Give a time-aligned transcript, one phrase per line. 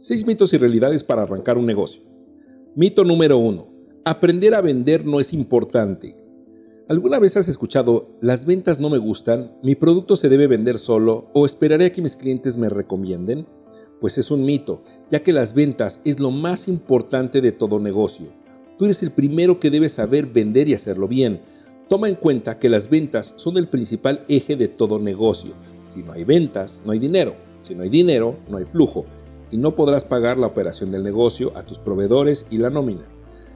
[0.00, 2.02] 6 mitos y realidades para arrancar un negocio.
[2.76, 3.66] Mito número 1.
[4.04, 6.16] Aprender a vender no es importante.
[6.88, 11.28] ¿Alguna vez has escuchado, las ventas no me gustan, mi producto se debe vender solo
[11.34, 13.48] o esperaré a que mis clientes me recomienden?
[14.00, 18.28] Pues es un mito, ya que las ventas es lo más importante de todo negocio.
[18.78, 21.40] Tú eres el primero que debe saber vender y hacerlo bien.
[21.88, 25.54] Toma en cuenta que las ventas son el principal eje de todo negocio.
[25.84, 27.34] Si no hay ventas, no hay dinero.
[27.64, 29.04] Si no hay dinero, no hay flujo
[29.50, 33.02] y no podrás pagar la operación del negocio, a tus proveedores y la nómina.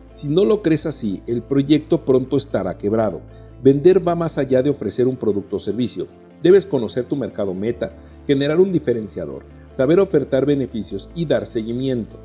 [0.05, 3.21] Si no lo crees así, el proyecto pronto estará quebrado.
[3.63, 6.07] Vender va más allá de ofrecer un producto o servicio.
[6.43, 7.93] Debes conocer tu mercado meta,
[8.27, 12.19] generar un diferenciador, saber ofertar beneficios y dar seguimiento.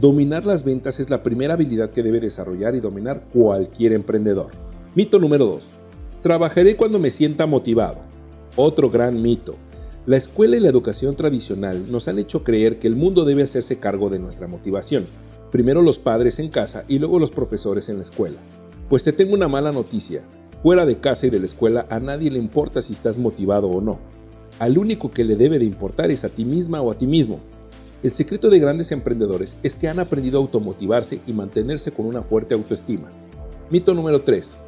[0.00, 4.48] Dominar las ventas es la primera habilidad que debe desarrollar y dominar cualquier emprendedor.
[4.94, 5.66] Mito número 2.
[6.22, 7.98] Trabajaré cuando me sienta motivado.
[8.56, 9.56] Otro gran mito.
[10.06, 13.78] La escuela y la educación tradicional nos han hecho creer que el mundo debe hacerse
[13.78, 15.06] cargo de nuestra motivación.
[15.50, 18.36] Primero los padres en casa y luego los profesores en la escuela.
[18.90, 20.22] Pues te tengo una mala noticia.
[20.62, 23.80] Fuera de casa y de la escuela a nadie le importa si estás motivado o
[23.80, 23.98] no.
[24.58, 27.40] Al único que le debe de importar es a ti misma o a ti mismo.
[28.02, 32.22] El secreto de grandes emprendedores es que han aprendido a automotivarse y mantenerse con una
[32.22, 33.10] fuerte autoestima.
[33.70, 34.60] Mito número 3.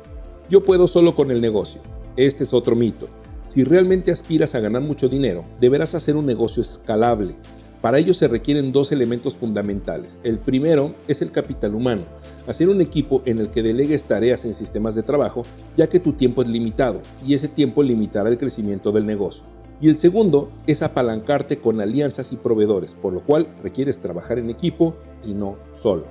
[0.48, 1.82] Yo puedo solo con el negocio.
[2.16, 3.10] Este es otro mito.
[3.46, 7.36] Si realmente aspiras a ganar mucho dinero, deberás hacer un negocio escalable.
[7.80, 10.18] Para ello se requieren dos elementos fundamentales.
[10.24, 12.02] El primero es el capital humano,
[12.48, 15.44] hacer un equipo en el que delegues tareas en sistemas de trabajo,
[15.76, 19.44] ya que tu tiempo es limitado y ese tiempo limitará el crecimiento del negocio.
[19.80, 24.50] Y el segundo es apalancarte con alianzas y proveedores, por lo cual requieres trabajar en
[24.50, 26.06] equipo y no solo.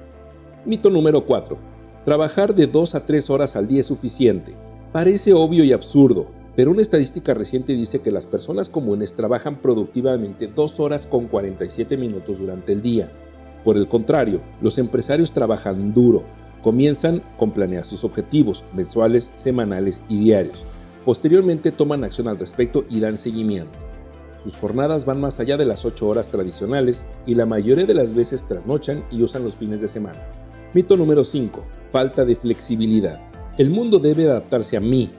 [0.66, 1.58] Mito número 4.
[2.06, 4.56] Trabajar de 2 a 3 horas al día es suficiente.
[4.94, 10.48] Parece obvio y absurdo, pero una estadística reciente dice que las personas comunes trabajan productivamente
[10.48, 13.12] 2 horas con 47 minutos durante el día.
[13.64, 16.24] Por el contrario, los empresarios trabajan duro,
[16.62, 20.64] comienzan con planear sus objetivos mensuales, semanales y diarios.
[21.04, 23.78] Posteriormente toman acción al respecto y dan seguimiento.
[24.42, 28.14] Sus jornadas van más allá de las 8 horas tradicionales y la mayoría de las
[28.14, 30.24] veces trasnochan y usan los fines de semana.
[30.74, 31.64] Mito número 5.
[31.92, 33.20] Falta de flexibilidad.
[33.58, 35.10] El mundo debe adaptarse a mí,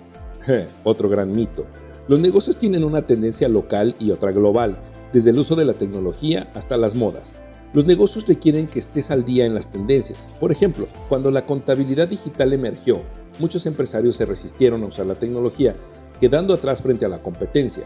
[0.85, 1.67] Otro gran mito.
[2.09, 4.79] Los negocios tienen una tendencia local y otra global,
[5.13, 7.35] desde el uso de la tecnología hasta las modas.
[7.73, 10.29] Los negocios requieren que estés al día en las tendencias.
[10.39, 13.03] Por ejemplo, cuando la contabilidad digital emergió,
[13.39, 15.75] muchos empresarios se resistieron a usar la tecnología,
[16.21, 17.85] quedando atrás frente a la competencia,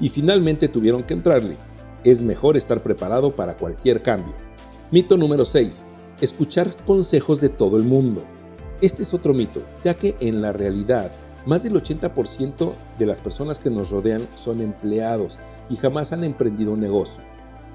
[0.00, 1.56] y finalmente tuvieron que entrarle.
[2.04, 4.34] Es mejor estar preparado para cualquier cambio.
[4.90, 5.86] Mito número 6.
[6.20, 8.24] Escuchar consejos de todo el mundo.
[8.80, 11.12] Este es otro mito, ya que en la realidad
[11.46, 16.72] más del 80% de las personas que nos rodean son empleados y jamás han emprendido
[16.72, 17.20] un negocio.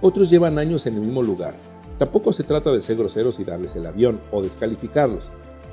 [0.01, 1.55] Otros llevan años en el mismo lugar.
[1.97, 5.29] Tampoco se trata de ser groseros y darles el avión o descalificarlos.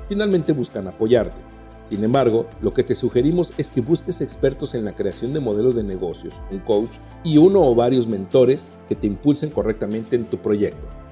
[0.07, 1.35] Finalmente buscan apoyarte.
[1.81, 5.75] Sin embargo, lo que te sugerimos es que busques expertos en la creación de modelos
[5.75, 6.91] de negocios, un coach
[7.25, 11.02] y uno o varios mentores que te impulsen correctamente en tu proyecto.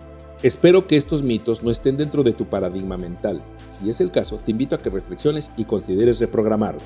[0.44, 3.44] Espero que estos mitos no estén dentro de tu paradigma mental.
[3.63, 6.81] Si es el caso, te invito a que reflexiones y consideres reprogramarlos.